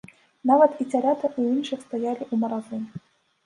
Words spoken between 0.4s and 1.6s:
Нават і цяляты ў